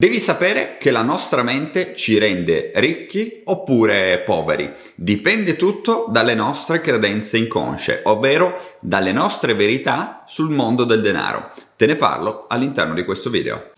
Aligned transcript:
Devi 0.00 0.20
sapere 0.20 0.76
che 0.78 0.92
la 0.92 1.02
nostra 1.02 1.42
mente 1.42 1.96
ci 1.96 2.18
rende 2.18 2.70
ricchi 2.76 3.40
oppure 3.46 4.22
poveri. 4.24 4.72
Dipende 4.94 5.56
tutto 5.56 6.06
dalle 6.08 6.36
nostre 6.36 6.80
credenze 6.80 7.36
inconsce, 7.36 8.02
ovvero 8.04 8.76
dalle 8.78 9.10
nostre 9.10 9.54
verità 9.54 10.22
sul 10.24 10.50
mondo 10.50 10.84
del 10.84 11.00
denaro. 11.00 11.50
Te 11.74 11.86
ne 11.86 11.96
parlo 11.96 12.44
all'interno 12.46 12.94
di 12.94 13.04
questo 13.04 13.28
video. 13.28 13.72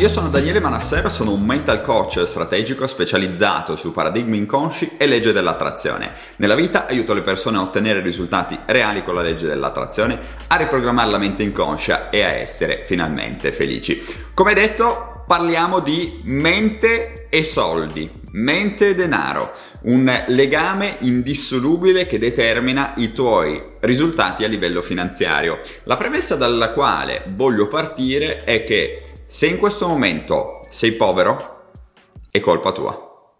Io 0.00 0.08
sono 0.08 0.30
Daniele 0.30 0.60
Manassero, 0.60 1.10
sono 1.10 1.34
un 1.34 1.44
mental 1.44 1.82
coach 1.82 2.24
strategico 2.24 2.86
specializzato 2.86 3.76
su 3.76 3.92
paradigmi 3.92 4.38
inconsci 4.38 4.92
e 4.96 5.04
legge 5.04 5.30
dell'attrazione. 5.30 6.12
Nella 6.36 6.54
vita 6.54 6.86
aiuto 6.86 7.12
le 7.12 7.20
persone 7.20 7.58
a 7.58 7.60
ottenere 7.60 8.00
risultati 8.00 8.58
reali 8.64 9.04
con 9.04 9.14
la 9.14 9.20
legge 9.20 9.46
dell'attrazione, 9.46 10.18
a 10.46 10.56
riprogrammare 10.56 11.10
la 11.10 11.18
mente 11.18 11.42
inconscia 11.42 12.08
e 12.08 12.22
a 12.22 12.30
essere 12.30 12.84
finalmente 12.86 13.52
felici. 13.52 14.02
Come 14.32 14.54
detto, 14.54 15.24
parliamo 15.26 15.80
di 15.80 16.22
mente 16.24 17.28
e 17.28 17.44
soldi, 17.44 18.10
mente 18.30 18.88
e 18.88 18.94
denaro, 18.94 19.52
un 19.82 20.10
legame 20.28 20.96
indissolubile 21.00 22.06
che 22.06 22.18
determina 22.18 22.94
i 22.96 23.12
tuoi 23.12 23.62
risultati 23.80 24.44
a 24.44 24.48
livello 24.48 24.80
finanziario. 24.80 25.60
La 25.82 25.98
premessa 25.98 26.36
dalla 26.36 26.70
quale 26.70 27.24
voglio 27.28 27.68
partire 27.68 28.44
è 28.44 28.64
che 28.64 29.02
se 29.30 29.46
in 29.46 29.58
questo 29.58 29.86
momento 29.86 30.66
sei 30.70 30.90
povero, 30.90 31.68
è 32.32 32.40
colpa 32.40 32.72
tua. 32.72 33.30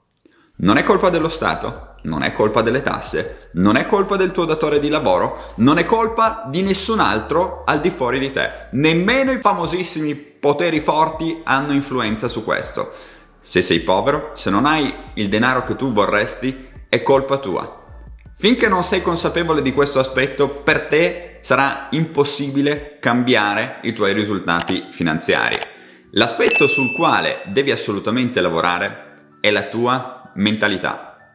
Non 0.58 0.77
è 0.77 0.84
colpa 0.84 1.10
dello 1.10 1.28
Stato, 1.28 1.96
non 2.02 2.22
è 2.22 2.30
colpa 2.30 2.62
delle 2.62 2.80
tasse, 2.80 3.50
non 3.55 3.74
è 3.74 3.86
colpa 3.86 4.14
del 4.14 4.30
tuo 4.30 4.44
datore 4.44 4.78
di 4.78 4.88
lavoro, 4.88 5.55
non 5.56 5.78
è 5.78 5.84
colpa 5.84 6.44
di 6.46 6.62
nessun 6.62 7.00
altro 7.00 7.64
al 7.64 7.80
di 7.80 7.91
fuori 7.91 8.20
di 8.20 8.30
te. 8.30 8.68
Nemmeno 8.70 9.33
i 9.33 9.41
famosissimi 9.41 10.14
poteri 10.14 10.78
forti 10.78 11.41
hanno 11.42 11.72
influenza 11.72 12.28
su 12.28 12.44
questo. 12.44 12.92
Se 13.41 13.61
sei 13.61 13.80
povero, 13.80 14.30
se 14.34 14.48
non 14.48 14.66
hai 14.66 14.94
il 15.14 15.28
denaro 15.28 15.64
che 15.64 15.74
tu 15.74 15.92
vorresti, 15.92 16.68
è 16.88 17.02
colpa 17.02 17.38
tua. 17.38 17.78
Finché 18.36 18.68
non 18.68 18.84
sei 18.84 19.02
consapevole 19.02 19.61
di 19.61 19.72
questo 19.72 19.98
aspetto, 19.98 20.50
per 20.50 20.86
te 20.86 21.38
sarà 21.41 21.88
impossibile 21.91 22.98
cambiare 23.00 23.80
i 23.83 23.92
tuoi 23.92 24.12
risultati 24.12 24.86
finanziari. 24.92 25.69
L'aspetto 26.12 26.66
sul 26.66 26.91
quale 26.91 27.42
devi 27.47 27.70
assolutamente 27.70 28.41
lavorare 28.41 29.36
è 29.41 29.50
la 29.50 29.69
tua 29.69 30.33
mentalità, 30.34 31.34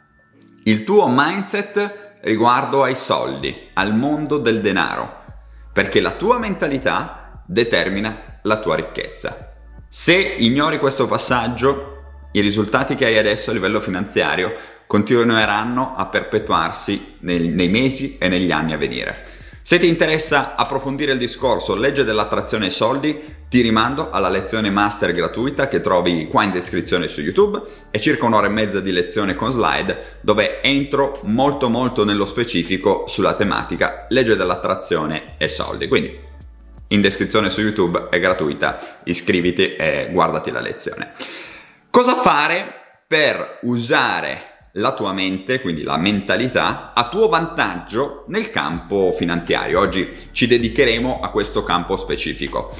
il 0.65 0.83
tuo 0.83 1.07
mindset 1.07 2.17
riguardo 2.23 2.83
ai 2.83 2.95
soldi, 2.95 3.69
al 3.73 3.95
mondo 3.95 4.37
del 4.37 4.59
denaro, 4.59 5.23
perché 5.71 6.01
la 6.01 6.11
tua 6.11 6.39
mentalità 6.39 7.41
determina 7.45 8.39
la 8.41 8.59
tua 8.59 8.75
ricchezza. 8.75 9.53
Se 9.87 10.13
ignori 10.13 10.77
questo 10.77 11.07
passaggio, 11.07 11.93
i 12.33 12.41
risultati 12.41 12.95
che 12.95 13.05
hai 13.05 13.17
adesso 13.17 13.51
a 13.51 13.53
livello 13.53 13.79
finanziario 13.79 14.55
continueranno 14.87 15.95
a 15.95 16.07
perpetuarsi 16.07 17.15
nei, 17.19 17.47
nei 17.47 17.69
mesi 17.69 18.17
e 18.17 18.27
negli 18.27 18.51
anni 18.51 18.73
a 18.73 18.77
venire. 18.77 19.44
Se 19.67 19.79
ti 19.79 19.87
interessa 19.87 20.53
approfondire 20.55 21.13
il 21.13 21.17
discorso 21.17 21.73
legge 21.73 22.03
dell'attrazione 22.03 22.65
ai 22.65 22.69
soldi, 22.69 23.19
ti 23.49 23.61
rimando 23.61 24.11
alla 24.11 24.29
lezione 24.29 24.69
master 24.69 25.11
gratuita 25.11 25.67
che 25.67 25.81
trovi 25.81 26.27
qua 26.27 26.43
in 26.43 26.51
descrizione 26.51 27.07
su 27.07 27.21
YouTube. 27.21 27.63
È 27.89 27.97
circa 27.97 28.27
un'ora 28.27 28.45
e 28.45 28.51
mezza 28.51 28.79
di 28.79 28.91
lezione 28.91 29.33
con 29.33 29.51
slide 29.51 30.19
dove 30.21 30.61
entro 30.61 31.19
molto 31.23 31.67
molto 31.67 32.05
nello 32.05 32.27
specifico 32.27 33.05
sulla 33.07 33.33
tematica 33.33 34.05
legge 34.09 34.35
dell'attrazione 34.35 35.33
e 35.39 35.49
soldi. 35.49 35.87
Quindi 35.87 36.15
in 36.89 37.01
descrizione 37.01 37.49
su 37.49 37.61
YouTube 37.61 38.09
è 38.11 38.19
gratuita, 38.19 38.99
iscriviti 39.05 39.75
e 39.75 40.09
guardati 40.11 40.51
la 40.51 40.61
lezione. 40.61 41.13
Cosa 41.89 42.13
fare 42.13 43.01
per 43.07 43.61
usare 43.63 44.54
la 44.77 44.93
tua 44.93 45.13
mente, 45.13 45.61
quindi 45.61 45.83
la 45.83 45.97
mentalità, 45.97 46.93
a 46.93 47.07
tuo 47.07 47.29
vantaggio 47.29 48.25
nel 48.27 48.49
campo 48.49 49.11
finanziario. 49.11 49.79
Oggi 49.79 50.09
ci 50.31 50.47
dedicheremo 50.47 51.19
a 51.21 51.29
questo 51.29 51.63
campo 51.63 51.97
specifico. 51.97 52.75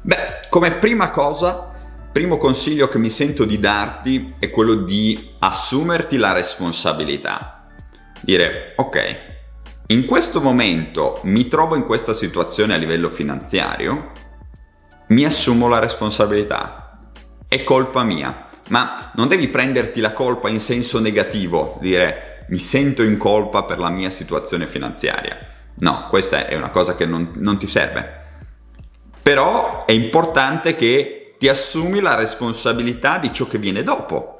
Beh, 0.00 0.48
come 0.48 0.72
prima 0.72 1.10
cosa, 1.10 1.72
primo 2.12 2.38
consiglio 2.38 2.88
che 2.88 2.98
mi 2.98 3.10
sento 3.10 3.44
di 3.44 3.58
darti 3.58 4.32
è 4.38 4.48
quello 4.50 4.74
di 4.74 5.32
assumerti 5.40 6.16
la 6.16 6.32
responsabilità. 6.32 7.66
Dire, 8.20 8.72
ok, 8.76 9.16
in 9.88 10.06
questo 10.06 10.40
momento 10.40 11.20
mi 11.24 11.48
trovo 11.48 11.74
in 11.74 11.84
questa 11.84 12.14
situazione 12.14 12.72
a 12.72 12.78
livello 12.78 13.10
finanziario, 13.10 14.12
mi 15.08 15.24
assumo 15.26 15.68
la 15.68 15.78
responsabilità. 15.78 16.98
È 17.46 17.62
colpa 17.64 18.02
mia 18.02 18.43
ma 18.68 19.10
non 19.14 19.28
devi 19.28 19.48
prenderti 19.48 20.00
la 20.00 20.12
colpa 20.12 20.48
in 20.48 20.60
senso 20.60 21.00
negativo, 21.00 21.78
dire 21.80 22.46
mi 22.48 22.58
sento 22.58 23.02
in 23.02 23.16
colpa 23.16 23.64
per 23.64 23.78
la 23.78 23.90
mia 23.90 24.10
situazione 24.10 24.66
finanziaria. 24.66 25.36
No, 25.76 26.06
questa 26.08 26.46
è 26.46 26.54
una 26.56 26.70
cosa 26.70 26.94
che 26.94 27.06
non, 27.06 27.32
non 27.36 27.58
ti 27.58 27.66
serve. 27.66 28.22
Però 29.22 29.84
è 29.86 29.92
importante 29.92 30.76
che 30.76 31.34
ti 31.38 31.48
assumi 31.48 32.00
la 32.00 32.14
responsabilità 32.14 33.18
di 33.18 33.32
ciò 33.32 33.46
che 33.46 33.58
viene 33.58 33.82
dopo, 33.82 34.38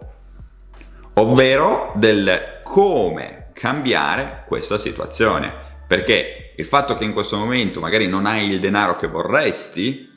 ovvero 1.15 1.93
del 1.97 2.61
come 2.63 3.49
cambiare 3.53 4.45
questa 4.47 4.79
situazione. 4.79 5.53
Perché 5.87 6.53
il 6.57 6.65
fatto 6.65 6.97
che 6.97 7.05
in 7.05 7.13
questo 7.13 7.37
momento 7.37 7.81
magari 7.81 8.07
non 8.07 8.27
hai 8.27 8.49
il 8.49 8.61
denaro 8.61 8.97
che 8.97 9.07
vorresti, 9.07 10.13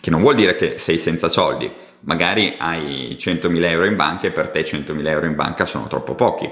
che 0.00 0.10
non 0.10 0.22
vuol 0.22 0.34
dire 0.34 0.54
che 0.54 0.78
sei 0.78 0.98
senza 0.98 1.28
soldi, 1.28 1.70
magari 2.00 2.56
hai 2.58 3.16
100.000 3.20 3.64
euro 3.64 3.86
in 3.86 3.96
banca 3.96 4.26
e 4.26 4.30
per 4.32 4.48
te 4.48 4.64
100.000 4.64 5.06
euro 5.06 5.26
in 5.26 5.34
banca 5.34 5.66
sono 5.66 5.86
troppo 5.88 6.14
pochi. 6.14 6.50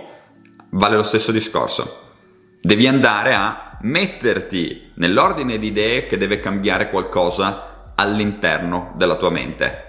Vale 0.71 0.97
lo 0.97 1.03
stesso 1.03 1.33
discorso. 1.33 2.07
Devi 2.61 2.87
andare 2.87 3.35
a 3.35 3.79
metterti 3.83 4.93
nell'ordine 4.97 5.59
di 5.59 5.69
idee 5.69 6.07
che 6.07 6.19
deve 6.19 6.41
cambiare 6.41 6.91
qualcosa 6.91 7.93
all'interno 7.95 8.93
della 8.97 9.17
tua 9.17 9.31
mente. 9.31 9.85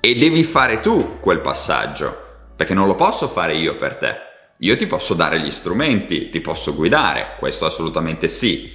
E 0.00 0.14
devi 0.16 0.44
fare 0.44 0.80
tu 0.80 1.18
quel 1.18 1.40
passaggio, 1.40 2.26
perché 2.54 2.74
non 2.74 2.86
lo 2.86 2.94
posso 2.94 3.26
fare 3.26 3.56
io 3.56 3.76
per 3.76 3.96
te. 3.96 4.26
Io 4.58 4.76
ti 4.76 4.86
posso 4.86 5.14
dare 5.14 5.40
gli 5.40 5.50
strumenti, 5.50 6.30
ti 6.30 6.40
posso 6.40 6.74
guidare, 6.74 7.34
questo 7.38 7.66
assolutamente 7.66 8.28
sì. 8.28 8.72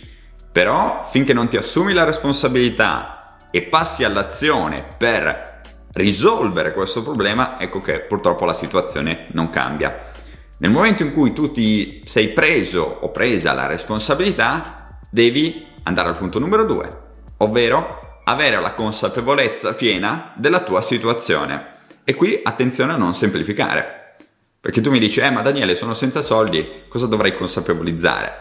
Però 0.51 1.07
finché 1.09 1.33
non 1.33 1.47
ti 1.47 1.57
assumi 1.57 1.93
la 1.93 2.03
responsabilità 2.03 3.22
e 3.55 3.61
passi 3.61 4.03
all'azione 4.03 4.83
per 4.97 5.61
risolvere 5.91 6.73
questo 6.73 7.03
problema, 7.03 7.59
ecco 7.59 7.81
che 7.81 7.99
purtroppo 7.99 8.45
la 8.45 8.55
situazione 8.55 9.27
non 9.33 9.51
cambia. 9.51 10.09
Nel 10.57 10.71
momento 10.71 11.03
in 11.03 11.13
cui 11.13 11.33
tu 11.33 11.51
ti 11.51 12.01
sei 12.03 12.29
preso 12.29 12.81
o 12.81 13.11
presa 13.11 13.53
la 13.53 13.67
responsabilità, 13.67 14.97
devi 15.07 15.67
andare 15.83 16.09
al 16.09 16.17
punto 16.17 16.39
numero 16.39 16.65
due, 16.65 17.01
ovvero 17.37 18.21
avere 18.23 18.59
la 18.59 18.73
consapevolezza 18.73 19.75
piena 19.75 20.33
della 20.35 20.61
tua 20.61 20.81
situazione. 20.81 21.75
E 22.03 22.15
qui 22.15 22.39
attenzione 22.41 22.93
a 22.93 22.97
non 22.97 23.13
semplificare, 23.13 24.15
perché 24.59 24.81
tu 24.81 24.89
mi 24.89 24.97
dici, 24.97 25.19
eh 25.19 25.29
ma 25.29 25.43
Daniele 25.43 25.75
sono 25.75 25.93
senza 25.93 26.23
soldi, 26.23 26.85
cosa 26.89 27.05
dovrei 27.05 27.35
consapevolizzare? 27.35 28.33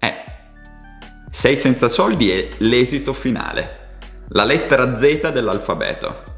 Eh, 0.00 0.14
sei 1.30 1.56
senza 1.56 1.86
soldi 1.86 2.32
è 2.32 2.48
l'esito 2.56 3.12
finale, 3.12 3.86
la 4.30 4.44
lettera 4.44 4.92
Z 4.94 5.30
dell'alfabeto 5.30 6.36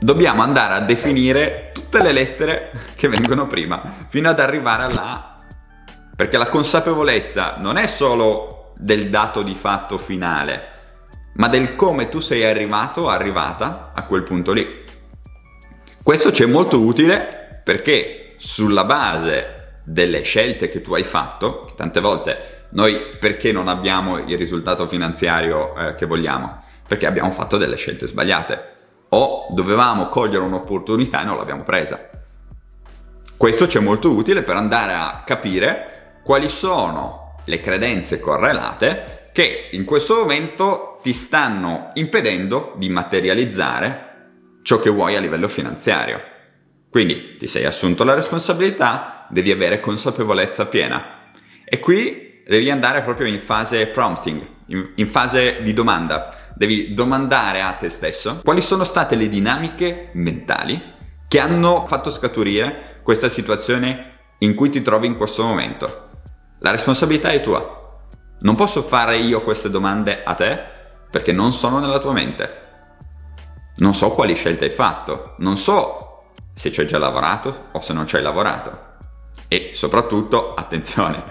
dobbiamo 0.00 0.42
andare 0.42 0.74
a 0.74 0.80
definire 0.80 1.70
tutte 1.72 2.02
le 2.02 2.12
lettere 2.12 2.72
che 2.96 3.08
vengono 3.08 3.46
prima, 3.46 3.82
fino 4.08 4.28
ad 4.28 4.40
arrivare 4.40 4.84
alla 4.84 5.02
A. 5.02 5.38
Perché 6.14 6.36
la 6.36 6.48
consapevolezza 6.48 7.56
non 7.58 7.76
è 7.76 7.86
solo 7.86 8.72
del 8.76 9.08
dato 9.08 9.42
di 9.42 9.54
fatto 9.54 9.98
finale, 9.98 10.68
ma 11.34 11.48
del 11.48 11.74
come 11.74 12.08
tu 12.08 12.20
sei 12.20 12.44
arrivato, 12.44 13.08
arrivata 13.08 13.92
a 13.94 14.04
quel 14.04 14.22
punto 14.22 14.52
lì. 14.52 14.82
Questo 16.02 16.32
ci 16.32 16.42
è 16.42 16.46
molto 16.46 16.80
utile 16.80 17.60
perché 17.64 18.34
sulla 18.36 18.84
base 18.84 19.80
delle 19.84 20.22
scelte 20.22 20.68
che 20.68 20.82
tu 20.82 20.94
hai 20.94 21.04
fatto, 21.04 21.72
tante 21.76 22.00
volte 22.00 22.66
noi 22.70 23.16
perché 23.18 23.52
non 23.52 23.68
abbiamo 23.68 24.18
il 24.18 24.36
risultato 24.36 24.86
finanziario 24.88 25.76
eh, 25.76 25.94
che 25.94 26.06
vogliamo? 26.06 26.62
Perché 26.86 27.06
abbiamo 27.06 27.30
fatto 27.30 27.56
delle 27.56 27.76
scelte 27.76 28.06
sbagliate 28.06 28.72
o 29.10 29.46
dovevamo 29.50 30.08
cogliere 30.08 30.44
un'opportunità 30.44 31.22
e 31.22 31.24
non 31.24 31.36
l'abbiamo 31.36 31.62
presa. 31.62 32.10
Questo 33.36 33.68
ci 33.68 33.78
è 33.78 33.80
molto 33.80 34.10
utile 34.10 34.42
per 34.42 34.56
andare 34.56 34.94
a 34.94 35.22
capire 35.24 36.20
quali 36.22 36.48
sono 36.48 37.36
le 37.44 37.60
credenze 37.60 38.18
correlate 38.20 39.28
che 39.32 39.68
in 39.72 39.84
questo 39.84 40.14
momento 40.14 40.98
ti 41.02 41.12
stanno 41.12 41.90
impedendo 41.94 42.72
di 42.76 42.88
materializzare 42.88 44.12
ciò 44.62 44.78
che 44.78 44.90
vuoi 44.90 45.16
a 45.16 45.20
livello 45.20 45.48
finanziario. 45.48 46.22
Quindi 46.88 47.36
ti 47.36 47.46
sei 47.46 47.64
assunto 47.64 48.04
la 48.04 48.14
responsabilità, 48.14 49.26
devi 49.28 49.50
avere 49.50 49.80
consapevolezza 49.80 50.66
piena. 50.66 51.32
E 51.64 51.80
qui 51.80 52.23
devi 52.46 52.70
andare 52.70 53.02
proprio 53.02 53.26
in 53.26 53.38
fase 53.40 53.86
prompting, 53.86 54.46
in, 54.66 54.92
in 54.96 55.06
fase 55.06 55.62
di 55.62 55.72
domanda. 55.72 56.52
Devi 56.54 56.94
domandare 56.94 57.62
a 57.62 57.72
te 57.72 57.90
stesso 57.90 58.40
quali 58.44 58.60
sono 58.60 58.84
state 58.84 59.16
le 59.16 59.28
dinamiche 59.28 60.10
mentali 60.12 60.92
che 61.26 61.40
hanno 61.40 61.84
fatto 61.86 62.10
scaturire 62.10 63.00
questa 63.02 63.28
situazione 63.28 64.12
in 64.38 64.54
cui 64.54 64.70
ti 64.70 64.82
trovi 64.82 65.06
in 65.06 65.16
questo 65.16 65.44
momento. 65.44 66.10
La 66.60 66.70
responsabilità 66.70 67.30
è 67.30 67.42
tua. 67.42 67.82
Non 68.40 68.54
posso 68.54 68.82
fare 68.82 69.18
io 69.18 69.42
queste 69.42 69.70
domande 69.70 70.22
a 70.22 70.34
te 70.34 70.62
perché 71.10 71.32
non 71.32 71.52
sono 71.52 71.78
nella 71.78 71.98
tua 71.98 72.12
mente. 72.12 72.62
Non 73.76 73.94
so 73.94 74.10
quali 74.10 74.34
scelte 74.34 74.66
hai 74.66 74.70
fatto, 74.70 75.34
non 75.38 75.56
so 75.56 76.32
se 76.54 76.70
ci 76.70 76.80
hai 76.80 76.86
già 76.86 76.98
lavorato 76.98 77.68
o 77.72 77.80
se 77.80 77.92
non 77.92 78.06
ci 78.06 78.16
hai 78.16 78.22
lavorato. 78.22 78.92
E 79.48 79.70
soprattutto, 79.74 80.54
attenzione, 80.54 81.24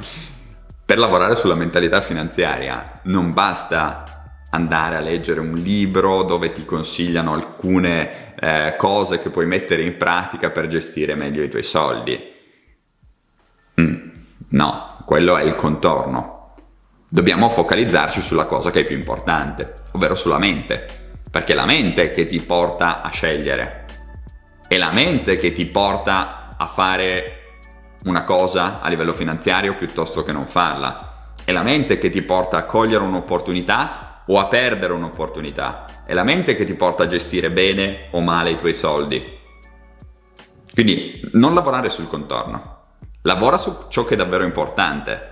per 0.85 0.97
lavorare 0.97 1.35
sulla 1.35 1.55
mentalità 1.55 2.01
finanziaria 2.01 2.99
non 3.03 3.33
basta 3.33 4.13
andare 4.49 4.97
a 4.97 5.01
leggere 5.01 5.39
un 5.39 5.53
libro 5.53 6.23
dove 6.23 6.51
ti 6.51 6.65
consigliano 6.65 7.33
alcune 7.33 8.35
eh, 8.39 8.75
cose 8.77 9.19
che 9.19 9.29
puoi 9.29 9.45
mettere 9.45 9.81
in 9.81 9.97
pratica 9.97 10.51
per 10.51 10.67
gestire 10.67 11.15
meglio 11.15 11.41
i 11.41 11.49
tuoi 11.49 11.63
soldi. 11.63 12.31
Mm, 13.81 14.09
no, 14.49 15.03
quello 15.05 15.37
è 15.37 15.43
il 15.43 15.55
contorno. 15.55 16.55
Dobbiamo 17.09 17.49
focalizzarci 17.49 18.21
sulla 18.21 18.45
cosa 18.45 18.69
che 18.69 18.81
è 18.81 18.85
più 18.85 18.95
importante, 18.95 19.83
ovvero 19.91 20.15
sulla 20.15 20.37
mente, 20.37 20.85
perché 21.29 21.53
è 21.53 21.55
la 21.55 21.65
mente 21.65 22.11
che 22.11 22.27
ti 22.27 22.39
porta 22.39 23.01
a 23.01 23.09
scegliere, 23.09 23.85
è 24.67 24.77
la 24.77 24.91
mente 24.91 25.37
che 25.37 25.53
ti 25.53 25.65
porta 25.65 26.55
a 26.57 26.67
fare 26.67 27.42
una 28.05 28.23
cosa 28.23 28.81
a 28.81 28.89
livello 28.89 29.13
finanziario 29.13 29.75
piuttosto 29.75 30.23
che 30.23 30.31
non 30.31 30.45
farla. 30.45 31.33
È 31.43 31.51
la 31.51 31.63
mente 31.63 31.97
che 31.97 32.09
ti 32.09 32.21
porta 32.21 32.57
a 32.57 32.65
cogliere 32.65 33.03
un'opportunità 33.03 34.23
o 34.25 34.39
a 34.39 34.47
perdere 34.47 34.93
un'opportunità. 34.93 36.03
È 36.05 36.13
la 36.13 36.23
mente 36.23 36.55
che 36.55 36.65
ti 36.65 36.73
porta 36.73 37.03
a 37.03 37.07
gestire 37.07 37.51
bene 37.51 38.07
o 38.11 38.21
male 38.21 38.51
i 38.51 38.57
tuoi 38.57 38.73
soldi. 38.73 39.39
Quindi 40.73 41.29
non 41.33 41.53
lavorare 41.53 41.89
sul 41.89 42.07
contorno, 42.07 42.81
lavora 43.21 43.57
su 43.57 43.85
ciò 43.89 44.03
che 44.05 44.15
è 44.15 44.17
davvero 44.17 44.43
importante. 44.43 45.29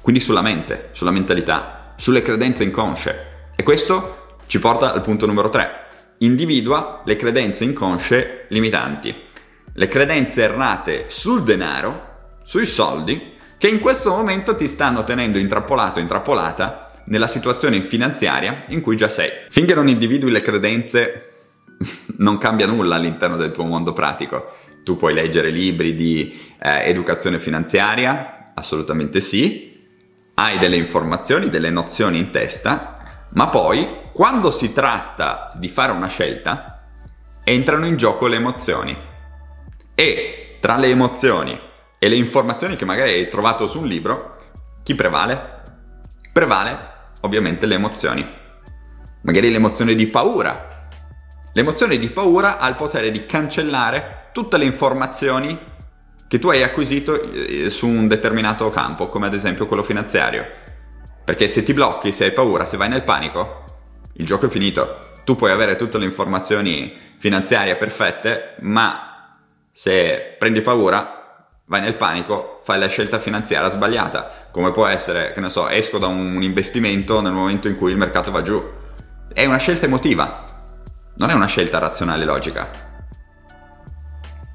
Quindi 0.00 0.20
sulla 0.20 0.42
mente, 0.42 0.90
sulla 0.92 1.10
mentalità, 1.10 1.94
sulle 1.96 2.22
credenze 2.22 2.64
inconsce. 2.64 3.50
E 3.56 3.62
questo 3.62 4.36
ci 4.46 4.58
porta 4.58 4.92
al 4.92 5.02
punto 5.02 5.26
numero 5.26 5.48
3. 5.48 5.84
Individua 6.18 7.02
le 7.04 7.16
credenze 7.16 7.64
inconsce 7.64 8.46
limitanti 8.48 9.25
le 9.76 9.88
credenze 9.88 10.42
errate 10.42 11.04
sul 11.08 11.42
denaro, 11.42 12.38
sui 12.42 12.64
soldi, 12.64 13.34
che 13.58 13.68
in 13.68 13.78
questo 13.78 14.10
momento 14.10 14.56
ti 14.56 14.66
stanno 14.66 15.04
tenendo 15.04 15.38
intrappolato, 15.38 15.98
intrappolata 15.98 16.92
nella 17.06 17.26
situazione 17.26 17.82
finanziaria 17.82 18.64
in 18.68 18.80
cui 18.80 18.96
già 18.96 19.10
sei. 19.10 19.30
Finché 19.50 19.74
non 19.74 19.88
individui 19.88 20.30
le 20.30 20.40
credenze, 20.40 21.32
non 22.16 22.38
cambia 22.38 22.66
nulla 22.66 22.96
all'interno 22.96 23.36
del 23.36 23.52
tuo 23.52 23.64
mondo 23.64 23.92
pratico. 23.92 24.54
Tu 24.82 24.96
puoi 24.96 25.12
leggere 25.12 25.50
libri 25.50 25.94
di 25.94 26.34
eh, 26.58 26.88
educazione 26.88 27.38
finanziaria, 27.38 28.52
assolutamente 28.54 29.20
sì, 29.20 29.74
hai 30.34 30.58
delle 30.58 30.76
informazioni, 30.76 31.50
delle 31.50 31.70
nozioni 31.70 32.16
in 32.18 32.30
testa, 32.30 33.26
ma 33.30 33.48
poi 33.48 34.04
quando 34.14 34.50
si 34.50 34.72
tratta 34.72 35.52
di 35.54 35.68
fare 35.68 35.92
una 35.92 36.08
scelta, 36.08 36.88
entrano 37.44 37.84
in 37.84 37.96
gioco 37.96 38.26
le 38.26 38.36
emozioni. 38.36 39.14
E 39.98 40.58
tra 40.60 40.76
le 40.76 40.88
emozioni 40.88 41.58
e 41.98 42.08
le 42.10 42.16
informazioni 42.16 42.76
che 42.76 42.84
magari 42.84 43.12
hai 43.12 43.28
trovato 43.30 43.66
su 43.66 43.80
un 43.80 43.86
libro, 43.86 44.36
chi 44.82 44.94
prevale? 44.94 45.62
Prevale 46.34 46.90
ovviamente 47.22 47.64
le 47.64 47.76
emozioni. 47.76 48.26
Magari 49.22 49.50
l'emozione 49.50 49.94
di 49.94 50.06
paura. 50.06 50.88
L'emozione 51.54 51.96
di 51.96 52.10
paura 52.10 52.58
ha 52.58 52.68
il 52.68 52.74
potere 52.74 53.10
di 53.10 53.24
cancellare 53.24 54.28
tutte 54.32 54.58
le 54.58 54.66
informazioni 54.66 55.58
che 56.28 56.38
tu 56.38 56.50
hai 56.50 56.62
acquisito 56.62 57.32
eh, 57.32 57.70
su 57.70 57.88
un 57.88 58.06
determinato 58.06 58.68
campo, 58.68 59.08
come 59.08 59.28
ad 59.28 59.32
esempio 59.32 59.64
quello 59.64 59.82
finanziario. 59.82 60.44
Perché 61.24 61.48
se 61.48 61.62
ti 61.62 61.72
blocchi, 61.72 62.12
se 62.12 62.24
hai 62.24 62.32
paura, 62.32 62.66
se 62.66 62.76
vai 62.76 62.90
nel 62.90 63.02
panico, 63.02 63.64
il 64.12 64.26
gioco 64.26 64.44
è 64.44 64.50
finito. 64.50 65.14
Tu 65.24 65.36
puoi 65.36 65.52
avere 65.52 65.76
tutte 65.76 65.96
le 65.96 66.04
informazioni 66.04 66.94
finanziarie 67.16 67.76
perfette, 67.76 68.56
ma 68.60 69.15
se 69.76 70.36
prendi 70.38 70.62
paura, 70.62 71.50
vai 71.66 71.82
nel 71.82 71.96
panico, 71.96 72.60
fai 72.62 72.78
la 72.78 72.86
scelta 72.86 73.18
finanziaria 73.18 73.68
sbagliata, 73.68 74.48
come 74.50 74.72
può 74.72 74.86
essere, 74.86 75.34
che 75.34 75.40
ne 75.40 75.50
so, 75.50 75.68
esco 75.68 75.98
da 75.98 76.06
un 76.06 76.42
investimento 76.42 77.20
nel 77.20 77.34
momento 77.34 77.68
in 77.68 77.76
cui 77.76 77.90
il 77.90 77.98
mercato 77.98 78.30
va 78.30 78.40
giù. 78.40 78.58
È 79.30 79.44
una 79.44 79.58
scelta 79.58 79.84
emotiva, 79.84 80.46
non 81.16 81.28
è 81.28 81.34
una 81.34 81.44
scelta 81.44 81.76
razionale 81.76 82.24
logica. 82.24 82.70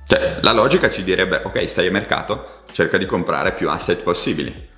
Cioè, 0.08 0.40
la 0.42 0.54
logica 0.54 0.90
ci 0.90 1.04
direbbe, 1.04 1.44
ok, 1.46 1.70
stai 1.70 1.86
a 1.86 1.92
mercato, 1.92 2.64
cerca 2.72 2.98
di 2.98 3.06
comprare 3.06 3.54
più 3.54 3.70
asset 3.70 4.02
possibili 4.02 4.71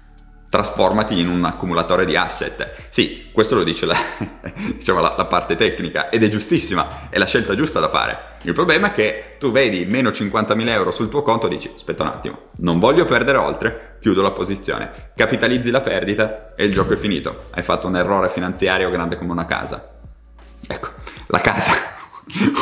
trasformati 0.53 1.19
in 1.19 1.29
un 1.29 1.43
accumulatore 1.45 2.05
di 2.05 2.15
asset. 2.15 2.73
Sì, 2.89 3.31
questo 3.31 3.55
lo 3.55 3.63
dice 3.63 3.87
la, 3.87 3.97
diciamo, 4.77 4.99
la, 4.99 5.15
la, 5.17 5.25
parte 5.25 5.55
tecnica 5.55 6.09
ed 6.09 6.23
è 6.23 6.27
giustissima, 6.27 7.09
è 7.09 7.17
la 7.17 7.25
scelta 7.25 7.55
giusta 7.55 7.79
da 7.79 7.89
fare. 7.89 8.35
Il 8.43 8.53
problema 8.53 8.89
è 8.89 8.91
che 8.91 9.37
tu 9.39 9.51
vedi 9.51 9.85
meno 9.85 10.11
50.000 10.11 10.69
euro 10.69 10.91
sul 10.91 11.09
tuo 11.09 11.23
conto 11.23 11.47
e 11.47 11.49
dici 11.49 11.71
aspetta 11.73 12.03
un 12.03 12.09
attimo, 12.09 12.37
non 12.57 12.77
voglio 12.77 13.05
perdere 13.05 13.39
oltre, 13.39 13.97
chiudo 13.99 14.21
la 14.21 14.29
posizione, 14.29 15.13
capitalizzi 15.15 15.71
la 15.71 15.81
perdita 15.81 16.53
e 16.53 16.65
il 16.65 16.71
gioco 16.71 16.93
è 16.93 16.97
finito. 16.97 17.45
Hai 17.49 17.63
fatto 17.63 17.87
un 17.87 17.95
errore 17.95 18.29
finanziario 18.29 18.91
grande 18.91 19.17
come 19.17 19.31
una 19.31 19.45
casa. 19.45 19.91
Ecco, 20.67 20.89
la 21.29 21.39
casa, 21.39 21.71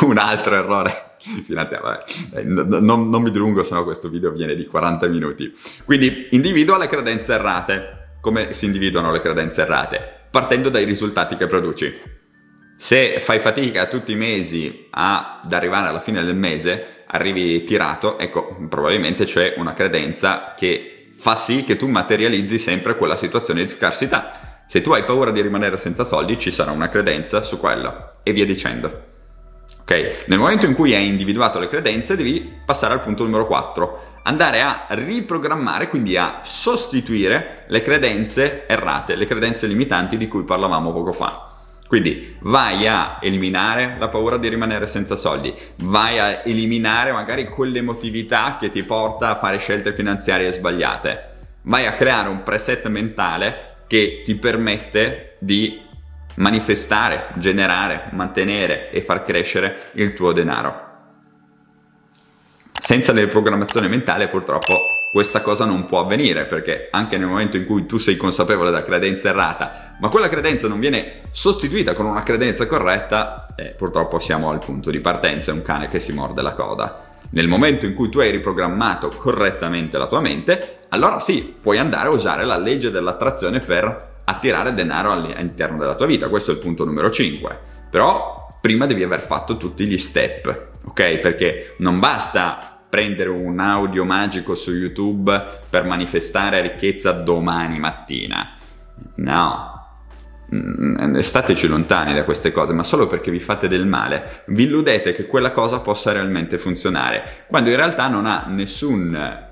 un 0.08 0.16
altro 0.16 0.54
errore 0.54 1.11
finanziario. 1.46 2.02
Eh, 2.34 2.42
non, 2.44 3.08
non 3.08 3.22
mi 3.22 3.30
dilungo, 3.30 3.62
sennò 3.62 3.84
questo 3.84 4.08
video 4.08 4.30
viene 4.32 4.54
di 4.54 4.66
40 4.66 5.06
minuti. 5.08 5.54
Quindi 5.84 6.28
individua 6.30 6.78
le 6.78 6.88
credenze 6.88 7.34
errate. 7.34 8.00
Come 8.20 8.52
si 8.52 8.66
individuano 8.66 9.10
le 9.10 9.20
credenze 9.20 9.62
errate? 9.62 10.26
Partendo 10.30 10.68
dai 10.68 10.84
risultati 10.84 11.36
che 11.36 11.46
produci. 11.46 12.20
Se 12.76 13.20
fai 13.20 13.38
fatica 13.38 13.86
tutti 13.86 14.12
i 14.12 14.16
mesi 14.16 14.88
ad 14.90 15.52
arrivare 15.52 15.88
alla 15.88 16.00
fine 16.00 16.24
del 16.24 16.34
mese, 16.34 17.04
arrivi 17.06 17.62
tirato, 17.64 18.18
ecco, 18.18 18.56
probabilmente 18.68 19.24
c'è 19.24 19.54
una 19.56 19.72
credenza 19.72 20.54
che 20.56 21.10
fa 21.12 21.36
sì 21.36 21.62
che 21.62 21.76
tu 21.76 21.86
materializzi 21.86 22.58
sempre 22.58 22.96
quella 22.96 23.16
situazione 23.16 23.62
di 23.62 23.68
scarsità. 23.68 24.64
Se 24.66 24.80
tu 24.80 24.90
hai 24.92 25.04
paura 25.04 25.30
di 25.30 25.40
rimanere 25.40 25.78
senza 25.78 26.04
soldi, 26.04 26.38
ci 26.38 26.50
sarà 26.50 26.70
una 26.72 26.88
credenza 26.88 27.42
su 27.42 27.58
quello 27.58 28.14
e 28.22 28.32
via 28.32 28.46
dicendo. 28.46 29.10
Ok? 29.82 30.24
Nel 30.26 30.38
momento 30.38 30.66
in 30.66 30.74
cui 30.74 30.94
hai 30.94 31.06
individuato 31.06 31.58
le 31.58 31.68
credenze, 31.68 32.16
devi 32.16 32.60
passare 32.64 32.94
al 32.94 33.02
punto 33.02 33.24
numero 33.24 33.46
4. 33.46 34.10
Andare 34.24 34.62
a 34.62 34.86
riprogrammare, 34.90 35.88
quindi 35.88 36.16
a 36.16 36.40
sostituire 36.42 37.64
le 37.66 37.82
credenze 37.82 38.64
errate, 38.66 39.16
le 39.16 39.26
credenze 39.26 39.66
limitanti 39.66 40.16
di 40.16 40.28
cui 40.28 40.44
parlavamo 40.44 40.92
poco 40.92 41.12
fa. 41.12 41.50
Quindi 41.88 42.36
vai 42.40 42.86
a 42.86 43.18
eliminare 43.20 43.96
la 43.98 44.08
paura 44.08 44.38
di 44.38 44.48
rimanere 44.48 44.86
senza 44.86 45.14
soldi, 45.14 45.52
vai 45.80 46.18
a 46.18 46.40
eliminare 46.42 47.12
magari 47.12 47.48
quell'emotività 47.48 48.56
che 48.58 48.70
ti 48.70 48.82
porta 48.82 49.28
a 49.28 49.36
fare 49.36 49.58
scelte 49.58 49.92
finanziarie 49.92 50.52
sbagliate, 50.52 51.30
vai 51.62 51.84
a 51.86 51.92
creare 51.92 52.30
un 52.30 52.42
preset 52.44 52.86
mentale 52.86 53.74
che 53.86 54.22
ti 54.24 54.36
permette 54.36 55.36
di 55.38 55.82
manifestare, 56.36 57.28
generare, 57.34 58.08
mantenere 58.12 58.90
e 58.90 59.02
far 59.02 59.24
crescere 59.24 59.90
il 59.92 60.14
tuo 60.14 60.32
denaro. 60.32 60.90
Senza 62.80 63.12
la 63.12 63.20
riprogrammazione 63.20 63.88
mentale 63.88 64.28
purtroppo 64.28 64.74
questa 65.12 65.42
cosa 65.42 65.66
non 65.66 65.84
può 65.84 66.00
avvenire 66.00 66.46
perché 66.46 66.88
anche 66.90 67.18
nel 67.18 67.28
momento 67.28 67.58
in 67.58 67.66
cui 67.66 67.84
tu 67.84 67.98
sei 67.98 68.16
consapevole 68.16 68.70
della 68.70 68.82
credenza 68.82 69.28
errata, 69.28 69.96
ma 70.00 70.08
quella 70.08 70.28
credenza 70.28 70.68
non 70.68 70.80
viene 70.80 71.20
sostituita 71.32 71.92
con 71.92 72.06
una 72.06 72.22
credenza 72.22 72.66
corretta, 72.66 73.46
eh, 73.54 73.74
purtroppo 73.76 74.18
siamo 74.18 74.48
al 74.48 74.58
punto 74.58 74.90
di 74.90 75.00
partenza, 75.00 75.50
è 75.50 75.54
un 75.54 75.60
cane 75.60 75.90
che 75.90 76.00
si 76.00 76.14
morde 76.14 76.40
la 76.40 76.54
coda. 76.54 77.10
Nel 77.30 77.46
momento 77.46 77.84
in 77.84 77.92
cui 77.92 78.08
tu 78.08 78.20
hai 78.20 78.30
riprogrammato 78.30 79.08
correttamente 79.08 79.98
la 79.98 80.06
tua 80.06 80.20
mente, 80.20 80.86
allora 80.88 81.18
sì, 81.18 81.56
puoi 81.60 81.76
andare 81.76 82.08
a 82.08 82.12
usare 82.12 82.46
la 82.46 82.56
legge 82.56 82.90
dell'attrazione 82.90 83.60
per 83.60 84.11
attirare 84.24 84.74
denaro 84.74 85.12
all'interno 85.12 85.78
della 85.78 85.94
tua 85.94 86.06
vita. 86.06 86.28
Questo 86.28 86.50
è 86.50 86.54
il 86.54 86.60
punto 86.60 86.84
numero 86.84 87.10
5. 87.10 87.58
Però 87.90 88.58
prima 88.60 88.86
devi 88.86 89.02
aver 89.02 89.20
fatto 89.20 89.56
tutti 89.56 89.86
gli 89.86 89.98
step, 89.98 90.68
ok? 90.84 91.18
Perché 91.18 91.74
non 91.78 91.98
basta 91.98 92.80
prendere 92.88 93.30
un 93.30 93.58
audio 93.58 94.04
magico 94.04 94.54
su 94.54 94.72
YouTube 94.72 95.42
per 95.68 95.84
manifestare 95.84 96.60
ricchezza 96.60 97.12
domani 97.12 97.78
mattina. 97.78 98.56
No, 99.16 99.72
Mm, 100.54 101.18
stateci 101.20 101.66
lontani 101.66 102.12
da 102.12 102.24
queste 102.24 102.52
cose, 102.52 102.74
ma 102.74 102.82
solo 102.82 103.06
perché 103.06 103.30
vi 103.30 103.40
fate 103.40 103.68
del 103.68 103.86
male, 103.86 104.42
vi 104.48 104.64
illudete 104.64 105.12
che 105.12 105.24
quella 105.24 105.50
cosa 105.50 105.80
possa 105.80 106.12
realmente 106.12 106.58
funzionare, 106.58 107.46
quando 107.48 107.70
in 107.70 107.76
realtà 107.76 108.08
non 108.08 108.26
ha 108.26 108.44
nessun 108.48 109.50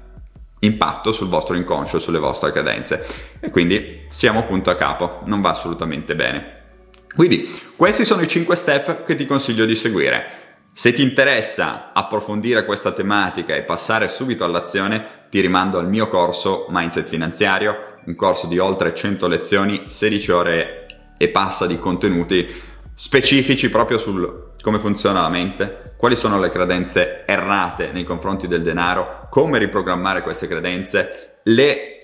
impatto 0.61 1.12
sul 1.12 1.29
vostro 1.29 1.57
inconscio, 1.57 1.99
sulle 1.99 2.19
vostre 2.19 2.52
credenze. 2.52 3.07
E 3.40 3.50
quindi 3.50 4.07
siamo 4.11 4.45
punto 4.45 4.71
a 4.71 4.76
capo, 4.76 5.21
non 5.25 5.40
va 5.40 5.50
assolutamente 5.50 6.14
bene. 6.14 6.59
Quindi 7.14 7.50
questi 7.76 8.05
sono 8.05 8.23
i 8.23 8.29
5 8.29 8.55
step 8.55 9.05
che 9.05 9.14
ti 9.14 9.26
consiglio 9.26 9.64
di 9.64 9.75
seguire. 9.75 10.49
Se 10.73 10.93
ti 10.93 11.02
interessa 11.02 11.93
approfondire 11.93 12.64
questa 12.64 12.93
tematica 12.93 13.55
e 13.55 13.62
passare 13.62 14.09
subito 14.09 14.45
all'azione, 14.45 15.26
ti 15.29 15.40
rimando 15.40 15.79
al 15.79 15.88
mio 15.88 16.09
corso 16.09 16.67
Mindset 16.71 17.07
Finanziario, 17.07 17.97
un 18.05 18.14
corso 18.14 18.47
di 18.47 18.59
oltre 18.59 18.95
100 18.95 19.26
lezioni, 19.26 19.85
16 19.88 20.31
ore 20.31 20.87
e 21.19 21.29
passa 21.29 21.67
di 21.67 21.79
contenuti 21.79 22.47
specifici 22.95 23.69
proprio 23.69 23.99
sul 23.99 24.50
come 24.62 24.79
funziona 24.79 25.23
la 25.23 25.29
mente, 25.29 25.95
quali 25.97 26.17
sono 26.17 26.38
le 26.38 26.50
credenze 26.50 27.25
errate 27.26 27.93
nei 27.93 28.05
confronti 28.05 28.49
del 28.49 28.62
denaro, 28.62 29.26
come 29.31 29.59
riprogrammare 29.59 30.23
queste 30.23 30.47
credenze, 30.47 31.40
le 31.45 32.00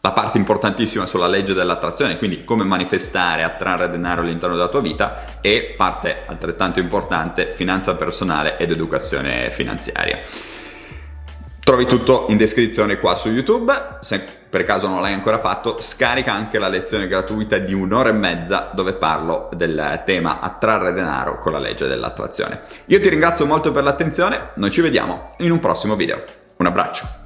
la 0.00 0.12
parte 0.12 0.38
importantissima 0.38 1.06
sulla 1.06 1.26
legge 1.26 1.54
dell'attrazione, 1.54 2.18
quindi 2.18 2.44
come 2.44 2.64
manifestare, 2.64 3.42
attrarre 3.42 3.90
denaro 3.90 4.22
all'interno 4.22 4.54
della 4.54 4.68
tua 4.68 4.80
vita 4.80 5.40
e 5.40 5.74
parte 5.76 6.22
altrettanto 6.26 6.78
importante, 6.78 7.52
finanza 7.52 7.96
personale 7.96 8.56
ed 8.58 8.70
educazione 8.70 9.50
finanziaria. 9.50 10.20
Trovi 11.68 11.84
tutto 11.84 12.24
in 12.30 12.38
descrizione 12.38 12.98
qua 12.98 13.14
su 13.14 13.28
YouTube, 13.28 13.98
se 14.00 14.24
per 14.48 14.64
caso 14.64 14.88
non 14.88 15.02
l'hai 15.02 15.12
ancora 15.12 15.38
fatto, 15.38 15.82
scarica 15.82 16.32
anche 16.32 16.58
la 16.58 16.68
lezione 16.68 17.06
gratuita 17.06 17.58
di 17.58 17.74
un'ora 17.74 18.08
e 18.08 18.12
mezza 18.12 18.70
dove 18.72 18.94
parlo 18.94 19.50
del 19.54 20.02
tema 20.06 20.40
attrarre 20.40 20.94
denaro 20.94 21.38
con 21.40 21.52
la 21.52 21.58
legge 21.58 21.86
dell'attrazione. 21.86 22.62
Io 22.86 22.98
ti 23.02 23.10
ringrazio 23.10 23.44
molto 23.44 23.70
per 23.70 23.82
l'attenzione, 23.82 24.52
noi 24.54 24.70
ci 24.70 24.80
vediamo 24.80 25.34
in 25.40 25.50
un 25.50 25.60
prossimo 25.60 25.94
video. 25.94 26.22
Un 26.56 26.64
abbraccio. 26.64 27.17